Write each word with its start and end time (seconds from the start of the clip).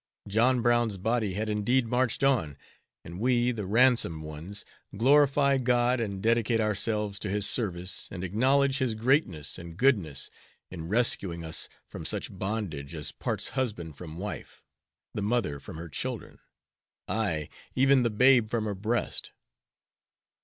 John 0.27 0.63
Brown's 0.63 0.97
body 0.97 1.35
had 1.35 1.47
indeed 1.47 1.85
marched 1.87 2.23
on, 2.23 2.57
and 3.05 3.19
we, 3.19 3.51
the 3.51 3.67
ransomed 3.67 4.23
ones, 4.23 4.65
glorify 4.97 5.59
God 5.59 5.99
and 5.99 6.23
dedicate 6.23 6.59
ourselves 6.59 7.19
to 7.19 7.29
His 7.29 7.47
service, 7.47 8.07
and 8.09 8.23
acknowledge 8.23 8.79
His 8.79 8.95
greatness 8.95 9.59
and 9.59 9.77
goodness 9.77 10.31
in 10.71 10.87
rescuing 10.87 11.45
us 11.45 11.69
from 11.85 12.03
such 12.03 12.35
bondage 12.35 12.95
as 12.95 13.11
parts 13.11 13.49
husband 13.49 13.95
from 13.95 14.17
wife, 14.17 14.63
the 15.13 15.21
mother 15.21 15.59
from 15.59 15.77
her 15.77 15.87
children, 15.87 16.39
aye, 17.07 17.47
even 17.75 18.01
the 18.01 18.09
babe 18.09 18.49
from 18.49 18.65
her 18.65 18.73
breast! 18.73 19.33